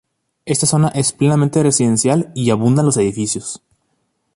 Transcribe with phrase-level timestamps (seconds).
[0.45, 3.61] Esta zona es plenamente residencial y abundan los edificios.